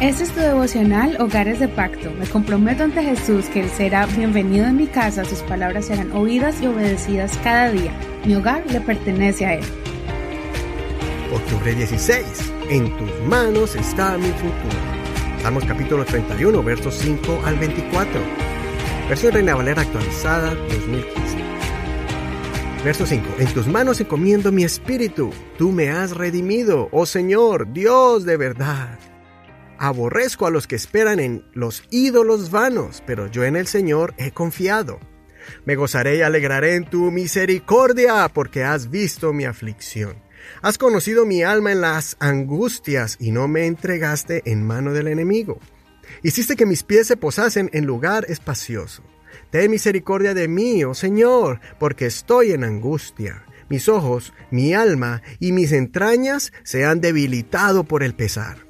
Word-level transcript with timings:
Este 0.00 0.22
es 0.22 0.30
tu 0.30 0.38
devocional 0.38 1.20
Hogares 1.20 1.58
de 1.58 1.66
Pacto. 1.66 2.12
Me 2.12 2.26
comprometo 2.28 2.84
ante 2.84 3.02
Jesús 3.02 3.46
que 3.46 3.62
Él 3.62 3.68
será 3.68 4.06
bienvenido 4.06 4.64
en 4.64 4.76
mi 4.76 4.86
casa, 4.86 5.24
sus 5.24 5.40
palabras 5.40 5.86
serán 5.86 6.12
oídas 6.12 6.62
y 6.62 6.68
obedecidas 6.68 7.36
cada 7.42 7.72
día. 7.72 7.92
Mi 8.24 8.36
hogar 8.36 8.62
le 8.70 8.80
pertenece 8.80 9.44
a 9.44 9.54
Él. 9.54 9.64
Octubre 11.34 11.74
16. 11.74 12.24
En 12.70 12.96
tus 12.96 13.10
manos 13.26 13.74
está 13.74 14.16
mi 14.18 14.28
futuro. 14.28 14.78
Salmos 15.42 15.64
capítulo 15.64 16.04
31, 16.04 16.62
versos 16.62 16.94
5 16.94 17.42
al 17.44 17.58
24. 17.58 18.20
Versión 19.08 19.32
Reina 19.32 19.56
Valera 19.56 19.82
actualizada 19.82 20.54
2015. 20.54 21.38
Verso 22.84 23.04
5. 23.04 23.26
En 23.40 23.52
tus 23.52 23.66
manos 23.66 24.00
encomiendo 24.00 24.52
mi 24.52 24.62
espíritu. 24.62 25.32
Tú 25.58 25.72
me 25.72 25.90
has 25.90 26.16
redimido, 26.16 26.88
oh 26.92 27.04
Señor, 27.04 27.72
Dios 27.72 28.24
de 28.24 28.36
verdad. 28.36 28.96
Aborrezco 29.78 30.46
a 30.46 30.50
los 30.50 30.66
que 30.66 30.76
esperan 30.76 31.20
en 31.20 31.44
los 31.54 31.84
ídolos 31.90 32.50
vanos, 32.50 33.02
pero 33.06 33.28
yo 33.28 33.44
en 33.44 33.56
el 33.56 33.66
Señor 33.66 34.14
he 34.18 34.32
confiado. 34.32 34.98
Me 35.64 35.76
gozaré 35.76 36.16
y 36.16 36.22
alegraré 36.22 36.74
en 36.74 36.84
tu 36.84 37.10
misericordia, 37.10 38.28
porque 38.28 38.64
has 38.64 38.90
visto 38.90 39.32
mi 39.32 39.44
aflicción. 39.44 40.22
Has 40.62 40.78
conocido 40.78 41.26
mi 41.26 41.42
alma 41.42 41.72
en 41.72 41.80
las 41.80 42.16
angustias 42.20 43.16
y 43.20 43.30
no 43.30 43.48
me 43.48 43.66
entregaste 43.66 44.42
en 44.46 44.66
mano 44.66 44.92
del 44.92 45.08
enemigo. 45.08 45.60
Hiciste 46.22 46.56
que 46.56 46.66
mis 46.66 46.82
pies 46.82 47.06
se 47.06 47.16
posasen 47.16 47.70
en 47.72 47.86
lugar 47.86 48.26
espacioso. 48.28 49.02
Ten 49.50 49.70
misericordia 49.70 50.34
de 50.34 50.48
mí, 50.48 50.84
oh 50.84 50.94
Señor, 50.94 51.60
porque 51.78 52.06
estoy 52.06 52.52
en 52.52 52.64
angustia. 52.64 53.44
Mis 53.68 53.88
ojos, 53.88 54.32
mi 54.50 54.74
alma 54.74 55.22
y 55.38 55.52
mis 55.52 55.72
entrañas 55.72 56.52
se 56.64 56.84
han 56.84 57.00
debilitado 57.00 57.84
por 57.84 58.02
el 58.02 58.14
pesar. 58.14 58.67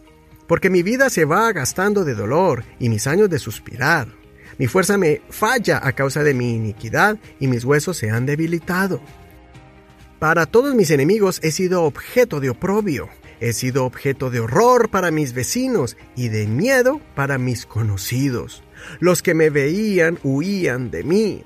Porque 0.49 0.71
mi 0.71 0.83
vida 0.83 1.11
se 1.11 1.25
va 1.25 1.53
gastando 1.53 2.05
de 2.05 2.17
dolor 2.17 2.65
y 2.81 2.89
mis 2.89 3.07
años 3.07 3.31
de 3.31 3.39
suspirar. 3.39 4.09
Mi 4.59 4.67
fuerza 4.67 4.99
me 4.99 5.23
falla 5.31 5.81
a 5.81 5.93
causa 5.93 6.25
de 6.25 6.35
mi 6.35 6.55
iniquidad 6.55 7.19
y 7.39 7.47
mis 7.47 7.65
huesos 7.65 7.97
se 7.97 8.11
han 8.11 8.27
debilitado. 8.27 9.01
Para 10.19 10.47
todos 10.47 10.75
mis 10.75 10.91
enemigos 10.91 11.39
he 11.45 11.53
sido 11.53 11.85
objeto 11.85 12.41
de 12.41 12.51
oprobio, 12.51 13.09
he 13.41 13.53
sido 13.53 13.85
objeto 13.85 14.31
de 14.31 14.41
horror 14.41 14.89
para 14.89 15.13
mis 15.13 15.33
vecinos 15.33 15.97
y 16.17 16.29
de 16.29 16.49
miedo 16.49 17.01
para 17.15 17.39
mis 17.39 17.67
conocidos. 17.67 18.65
Los 18.99 19.23
que 19.23 19.35
me 19.35 19.51
veían 19.51 20.19
huían 20.25 20.91
de 20.91 21.05
mí. 21.05 21.45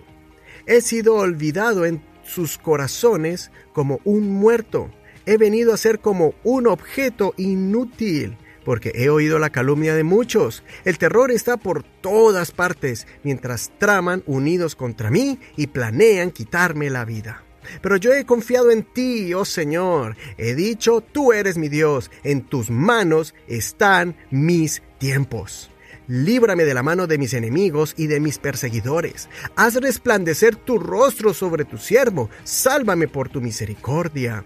He 0.67 0.80
sido 0.80 1.17
olvidado 1.17 1.84
en 1.84 2.03
sus 2.23 2.56
corazones 2.56 3.50
como 3.73 4.00
un 4.05 4.30
muerto. 4.30 4.91
He 5.27 5.36
venido 5.36 5.75
a 5.75 5.77
ser 5.77 5.98
como 5.98 6.34
un 6.45 6.67
objeto 6.67 7.34
inútil, 7.36 8.39
porque 8.64 8.92
he 8.94 9.08
oído 9.08 9.38
la 9.38 9.50
calumnia 9.50 9.94
de 9.94 10.05
muchos. 10.05 10.62
El 10.84 10.98
terror 10.98 11.30
está 11.30 11.56
por 11.56 11.82
todas 11.82 12.50
partes, 12.50 13.06
mientras 13.22 13.72
traman 13.78 14.22
unidos 14.27 14.77
contra 14.77 15.10
mí 15.10 15.38
y 15.56 15.68
planean 15.68 16.30
quitarme 16.30 16.90
la 16.90 17.05
vida. 17.05 17.44
Pero 17.80 17.96
yo 17.96 18.12
he 18.12 18.27
confiado 18.27 18.70
en 18.70 18.83
ti, 18.83 19.33
oh 19.34 19.44
Señor. 19.44 20.16
He 20.36 20.55
dicho, 20.55 21.00
tú 21.00 21.33
eres 21.33 21.58
mi 21.58 21.68
Dios, 21.68 22.10
en 22.24 22.42
tus 22.42 22.70
manos 22.70 23.34
están 23.46 24.16
mis 24.30 24.83
tiempos. 24.98 25.70
Líbrame 26.08 26.64
de 26.64 26.74
la 26.74 26.83
mano 26.83 27.06
de 27.06 27.16
mis 27.16 27.33
enemigos 27.33 27.94
y 27.96 28.08
de 28.08 28.18
mis 28.18 28.38
perseguidores. 28.38 29.28
Haz 29.55 29.77
resplandecer 29.77 30.56
tu 30.56 30.78
rostro 30.78 31.33
sobre 31.33 31.64
tu 31.64 31.78
siervo. 31.78 32.28
Sálvame 32.44 33.06
por 33.06 33.28
tu 33.28 33.40
misericordia. 33.40 34.44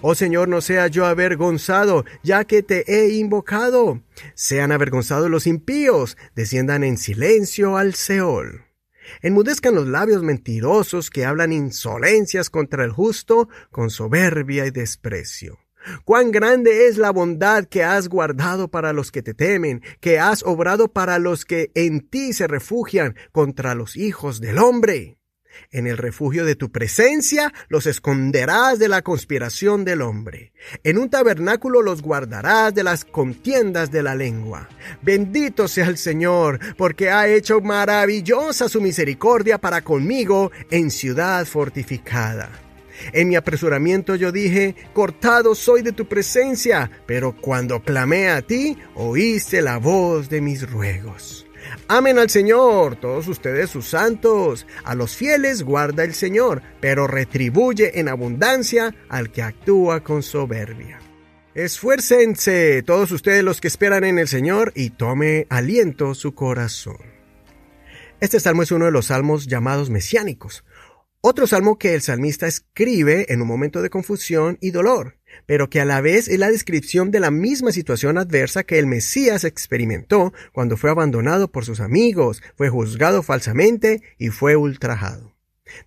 Oh 0.00 0.14
Señor, 0.14 0.48
no 0.48 0.60
sea 0.60 0.86
yo 0.88 1.06
avergonzado, 1.06 2.04
ya 2.22 2.44
que 2.44 2.62
te 2.62 2.84
he 2.86 3.14
invocado. 3.14 4.02
Sean 4.34 4.72
avergonzados 4.72 5.30
los 5.30 5.46
impíos, 5.46 6.16
desciendan 6.34 6.84
en 6.84 6.98
silencio 6.98 7.76
al 7.76 7.94
Seol. 7.94 8.64
Enmudezcan 9.22 9.74
los 9.74 9.86
labios 9.86 10.22
mentirosos 10.22 11.10
que 11.10 11.24
hablan 11.24 11.52
insolencias 11.52 12.50
contra 12.50 12.84
el 12.84 12.90
justo 12.90 13.48
con 13.70 13.90
soberbia 13.90 14.66
y 14.66 14.70
desprecio. 14.70 15.58
Cuán 16.04 16.32
grande 16.32 16.88
es 16.88 16.98
la 16.98 17.10
bondad 17.10 17.64
que 17.64 17.84
has 17.84 18.08
guardado 18.08 18.68
para 18.68 18.92
los 18.92 19.12
que 19.12 19.22
te 19.22 19.34
temen, 19.34 19.82
que 20.00 20.18
has 20.18 20.42
obrado 20.42 20.92
para 20.92 21.18
los 21.18 21.44
que 21.44 21.70
en 21.74 22.00
ti 22.00 22.32
se 22.32 22.48
refugian 22.48 23.14
contra 23.30 23.74
los 23.74 23.96
hijos 23.96 24.40
del 24.40 24.58
hombre. 24.58 25.18
En 25.70 25.86
el 25.86 25.98
refugio 25.98 26.44
de 26.44 26.56
tu 26.56 26.70
presencia 26.70 27.52
los 27.68 27.86
esconderás 27.86 28.78
de 28.78 28.88
la 28.88 29.02
conspiración 29.02 29.84
del 29.84 30.02
hombre. 30.02 30.52
En 30.84 30.98
un 30.98 31.10
tabernáculo 31.10 31.82
los 31.82 32.02
guardarás 32.02 32.74
de 32.74 32.82
las 32.82 33.04
contiendas 33.04 33.90
de 33.90 34.02
la 34.02 34.14
lengua. 34.14 34.68
Bendito 35.02 35.68
sea 35.68 35.86
el 35.86 35.98
Señor, 35.98 36.58
porque 36.76 37.10
ha 37.10 37.28
hecho 37.28 37.60
maravillosa 37.60 38.68
su 38.68 38.80
misericordia 38.80 39.58
para 39.58 39.82
conmigo 39.82 40.50
en 40.70 40.90
ciudad 40.90 41.46
fortificada. 41.46 42.50
En 43.12 43.28
mi 43.28 43.36
apresuramiento 43.36 44.14
yo 44.14 44.32
dije, 44.32 44.74
cortado 44.92 45.54
soy 45.54 45.82
de 45.82 45.92
tu 45.92 46.06
presencia, 46.06 46.90
pero 47.06 47.36
cuando 47.36 47.82
clamé 47.82 48.30
a 48.30 48.42
ti, 48.42 48.76
oíste 48.94 49.60
la 49.62 49.78
voz 49.78 50.28
de 50.28 50.40
mis 50.40 50.68
ruegos. 50.70 51.45
Amen 51.88 52.18
al 52.18 52.30
Señor, 52.30 52.96
todos 52.96 53.28
ustedes 53.28 53.70
sus 53.70 53.88
santos. 53.88 54.66
A 54.84 54.94
los 54.94 55.16
fieles 55.16 55.62
guarda 55.62 56.04
el 56.04 56.14
Señor, 56.14 56.62
pero 56.80 57.06
retribuye 57.06 58.00
en 58.00 58.08
abundancia 58.08 58.94
al 59.08 59.30
que 59.30 59.42
actúa 59.42 60.02
con 60.02 60.22
soberbia. 60.22 60.98
Esfuércense 61.54 62.82
todos 62.82 63.10
ustedes 63.12 63.42
los 63.42 63.60
que 63.60 63.68
esperan 63.68 64.04
en 64.04 64.18
el 64.18 64.28
Señor 64.28 64.72
y 64.74 64.90
tome 64.90 65.46
aliento 65.48 66.14
su 66.14 66.34
corazón. 66.34 66.98
Este 68.20 68.40
salmo 68.40 68.62
es 68.62 68.72
uno 68.72 68.86
de 68.86 68.90
los 68.90 69.06
salmos 69.06 69.46
llamados 69.46 69.88
mesiánicos, 69.88 70.64
otro 71.20 71.46
salmo 71.46 71.78
que 71.78 71.94
el 71.94 72.02
salmista 72.02 72.46
escribe 72.46 73.32
en 73.32 73.42
un 73.42 73.48
momento 73.48 73.82
de 73.82 73.90
confusión 73.90 74.58
y 74.60 74.70
dolor, 74.70 75.15
pero 75.44 75.68
que 75.68 75.80
a 75.80 75.84
la 75.84 76.00
vez 76.00 76.28
es 76.28 76.38
la 76.38 76.50
descripción 76.50 77.10
de 77.10 77.20
la 77.20 77.30
misma 77.30 77.72
situación 77.72 78.16
adversa 78.16 78.64
que 78.64 78.78
el 78.78 78.86
Mesías 78.86 79.44
experimentó 79.44 80.32
cuando 80.52 80.76
fue 80.76 80.90
abandonado 80.90 81.50
por 81.50 81.64
sus 81.64 81.80
amigos, 81.80 82.42
fue 82.56 82.68
juzgado 82.68 83.22
falsamente 83.22 84.02
y 84.18 84.28
fue 84.28 84.56
ultrajado. 84.56 85.36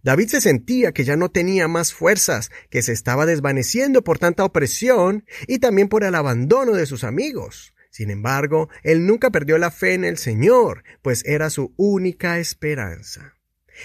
David 0.03 0.27
se 0.27 0.41
sentía 0.41 0.91
que 0.91 1.03
ya 1.03 1.15
no 1.15 1.29
tenía 1.29 1.67
más 1.67 1.93
fuerzas, 1.93 2.51
que 2.69 2.81
se 2.81 2.91
estaba 2.91 3.25
desvaneciendo 3.25 4.03
por 4.03 4.19
tanta 4.19 4.43
opresión 4.43 5.25
y 5.47 5.59
también 5.59 5.87
por 5.87 6.03
el 6.03 6.15
abandono 6.15 6.73
de 6.73 6.85
sus 6.85 7.03
amigos. 7.03 7.73
Sin 7.89 8.11
embargo, 8.11 8.69
él 8.83 9.05
nunca 9.05 9.31
perdió 9.31 9.57
la 9.57 9.71
fe 9.71 9.93
en 9.93 10.05
el 10.05 10.17
Señor, 10.17 10.83
pues 11.01 11.25
era 11.25 11.49
su 11.49 11.73
única 11.75 12.39
esperanza. 12.39 13.35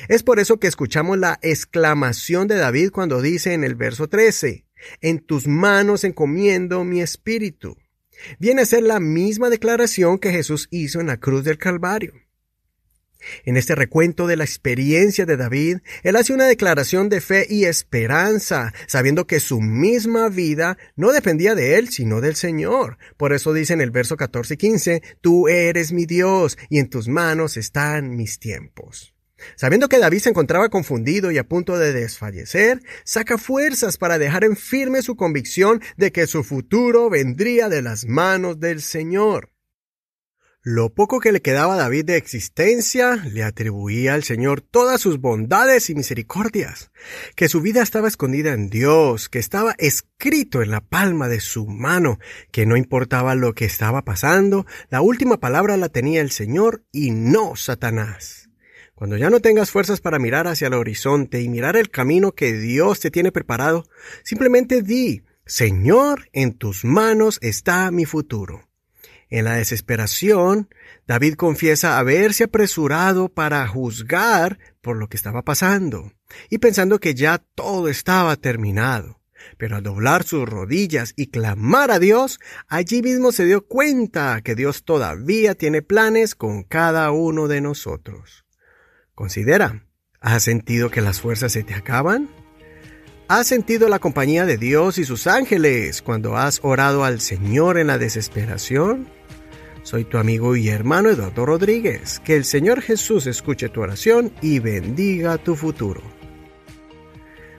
Es 0.09 0.23
por 0.23 0.41
eso 0.41 0.59
que 0.59 0.67
escuchamos 0.67 1.19
la 1.19 1.39
exclamación 1.43 2.49
de 2.49 2.57
David 2.57 2.91
cuando 2.91 3.23
dice 3.23 3.55
en 3.55 3.65
el 3.65 3.77
verso 3.77 4.09
13, 4.09 4.67
En 5.01 5.21
tus 5.21 5.47
manos 5.47 6.05
encomiendo 6.05 6.85
mi 6.85 7.01
espíritu. 7.01 7.77
Viene 8.39 8.63
a 8.63 8.67
ser 8.67 8.83
la 8.83 9.01
misma 9.01 9.51
declaración 9.51 10.19
que 10.19 10.31
Jesús 10.31 10.69
hizo 10.71 11.01
en 11.01 11.09
la 11.09 11.19
cruz 11.19 11.45
del 11.45 11.59
Calvario. 11.59 12.15
En 13.45 13.57
este 13.57 13.75
recuento 13.75 14.27
de 14.27 14.37
la 14.37 14.45
experiencia 14.45 15.27
de 15.27 15.37
David, 15.37 15.79
él 16.03 16.17
hace 16.17 16.33
una 16.33 16.45
declaración 16.45 17.09
de 17.09 17.21
fe 17.21 17.47
y 17.49 17.65
esperanza, 17.65 18.73
sabiendo 18.87 19.27
que 19.27 19.41
su 19.41 19.61
misma 19.61 20.29
vida 20.29 20.77
no 20.97 21.13
dependía 21.13 21.55
de 21.55 21.79
él, 21.79 21.89
sino 21.89 22.21
del 22.21 22.35
Señor. 22.35 22.99
Por 23.17 23.33
eso 23.33 23.53
dice 23.53 23.73
en 23.73 23.81
el 23.81 23.91
verso 23.91 24.17
14 24.17 24.55
y 24.55 24.57
15, 24.57 25.03
Tú 25.21 25.49
eres 25.49 25.93
mi 25.93 26.07
Dios, 26.07 26.59
y 26.69 26.79
en 26.79 26.91
tus 26.91 27.09
manos 27.09 27.57
están 27.57 28.17
mis 28.17 28.39
tiempos. 28.39 29.14
Sabiendo 29.57 29.89
que 29.89 29.99
David 29.99 30.21
se 30.21 30.31
encontraba 30.31 30.69
confundido 30.69 31.31
y 31.31 31.39
a 31.39 31.49
punto 31.49 31.79
de 31.79 31.93
desfallecer, 31.93 32.83
saca 33.05 33.39
fuerzas 33.39 33.99
para 33.99 34.19
dejar 34.19 34.45
en 34.45 34.57
firme 34.57 35.03
su 35.03 35.17
convicción 35.17 35.83
de 35.97 36.13
que 36.13 36.27
su 36.27 36.45
futuro 36.45 37.11
vendría 37.11 37.69
de 37.69 37.83
las 37.83 38.07
manos 38.07 38.61
del 38.61 38.83
Señor. 38.83 39.51
Lo 40.67 40.95
poco 40.95 41.21
que 41.21 41.31
le 41.31 41.43
quedaba 41.43 41.75
a 41.75 41.77
David 41.77 42.07
de 42.07 42.17
existencia 42.17 43.17
le 43.17 43.43
atribuía 43.43 44.15
al 44.15 44.25
Señor 44.25 44.63
todas 44.63 44.99
sus 44.99 45.21
bondades 45.21 45.91
y 45.91 45.95
misericordias, 45.95 46.91
que 47.37 47.51
su 47.51 47.61
vida 47.61 47.83
estaba 47.83 48.09
escondida 48.09 48.55
en 48.55 48.71
Dios, 48.71 49.29
que 49.29 49.39
estaba 49.39 49.75
escrito 49.77 50.63
en 50.63 50.71
la 50.71 50.81
palma 50.81 51.29
de 51.29 51.41
su 51.41 51.67
mano, 51.67 52.19
que 52.51 52.65
no 52.65 52.79
importaba 52.79 53.35
lo 53.35 53.55
que 53.55 53.67
estaba 53.67 54.07
pasando, 54.07 54.65
la 54.89 55.03
última 55.03 55.39
palabra 55.39 55.77
la 55.77 55.91
tenía 55.91 56.23
el 56.23 56.31
Señor 56.31 56.83
y 56.93 57.11
no 57.11 57.57
Satanás. 57.57 58.49
Cuando 58.95 59.17
ya 59.17 59.29
no 59.29 59.41
tengas 59.41 59.73
fuerzas 59.73 60.01
para 60.01 60.21
mirar 60.21 60.47
hacia 60.47 60.69
el 60.69 60.75
horizonte 60.75 61.41
y 61.41 61.49
mirar 61.49 61.77
el 61.77 61.91
camino 61.91 62.33
que 62.33 62.53
Dios 62.53 63.01
te 63.01 63.11
tiene 63.11 63.33
preparado, 63.33 63.85
simplemente 64.23 64.83
di, 64.83 65.25
Señor, 65.47 66.29
en 66.33 66.55
tus 66.55 66.85
manos 66.85 67.39
está 67.43 67.91
mi 67.91 68.05
futuro. 68.05 68.69
En 69.31 69.47
la 69.47 69.57
desesperación, 69.57 70.69
David 71.09 71.35
confiesa 71.35 71.99
haberse 71.99 72.45
apresurado 72.45 73.29
para 73.29 73.67
juzgar 73.67 74.61
por 74.81 74.97
lo 74.97 75.09
que 75.09 75.17
estaba 75.17 75.43
pasando, 75.43 76.13
y 76.49 76.59
pensando 76.59 77.01
que 77.01 77.15
ya 77.15 77.39
todo 77.39 77.89
estaba 77.89 78.37
terminado. 78.37 79.21
Pero 79.59 79.77
al 79.77 79.83
doblar 79.83 80.23
sus 80.23 80.49
rodillas 80.49 81.15
y 81.17 81.27
clamar 81.27 81.91
a 81.91 81.99
Dios, 81.99 82.39
allí 82.69 83.03
mismo 83.03 83.33
se 83.33 83.45
dio 83.45 83.67
cuenta 83.67 84.41
que 84.43 84.55
Dios 84.55 84.85
todavía 84.85 85.57
tiene 85.57 85.83
planes 85.83 86.37
con 86.37 86.63
cada 86.63 87.11
uno 87.11 87.49
de 87.49 87.61
nosotros. 87.61 88.45
Considera, 89.15 89.85
¿has 90.21 90.43
sentido 90.43 90.91
que 90.91 91.01
las 91.01 91.21
fuerzas 91.21 91.53
se 91.53 91.63
te 91.63 91.75
acaban? 91.75 92.29
¿Has 93.29 93.47
sentido 93.47 93.89
la 93.89 94.01
compañía 94.01 94.45
de 94.45 94.59
Dios 94.59 94.99
y 94.99 95.05
sus 95.05 95.27
ángeles 95.27 96.03
cuando 96.03 96.37
has 96.37 96.61
orado 96.63 97.05
al 97.05 97.21
Señor 97.21 97.79
en 97.79 97.87
la 97.87 97.99
desesperación? 97.99 99.07
Soy 99.83 100.05
tu 100.05 100.19
amigo 100.19 100.57
y 100.57 100.69
hermano 100.69 101.11
Eduardo 101.11 101.47
Rodríguez. 101.47 102.21
Que 102.25 102.37
el 102.37 102.45
Señor 102.45 102.81
Jesús 102.83 103.27
escuche 103.27 103.69
tu 103.69 103.83
oración 103.83 104.33
y 104.43 104.59
bendiga 104.59 105.39
tu 105.39 105.55
futuro. 105.55 106.03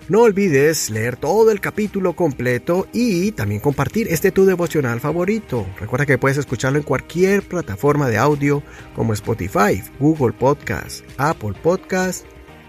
No 0.08 0.22
olvides 0.22 0.92
leer 0.92 1.18
todo 1.18 1.50
el 1.50 1.60
capítulo 1.60 2.14
completo 2.14 2.88
y 2.94 3.32
también 3.32 3.60
compartir 3.60 4.08
este 4.08 4.32
tu 4.32 4.46
devocional 4.46 5.00
favorito. 5.00 5.66
Recuerda 5.80 6.06
que 6.06 6.20
puedes 6.20 6.38
escucharlo 6.38 6.78
en 6.78 6.84
cualquier 6.84 7.42
plataforma 7.42 8.08
de 8.08 8.20
audio 8.20 8.62
como 8.96 9.14
Spotify, 9.14 9.82
Google 10.00 10.34
Podcast, 10.34 11.04
Apple 11.18 11.54
Podcast, 11.64 12.24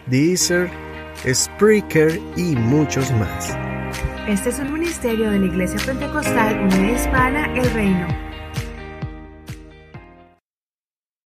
Deezer, 0.06 0.70
Spreaker 1.26 2.18
y 2.36 2.56
muchos 2.56 3.10
más. 3.12 3.54
Este 4.26 4.48
es 4.48 4.58
un 4.58 4.72
ministerio 4.72 5.30
de 5.30 5.38
la 5.38 5.46
Iglesia 5.46 5.78
Pentecostal 5.84 6.58
Unida 6.58 6.92
Hispana 6.92 7.54
El 7.54 7.70
Reino. 7.72 8.25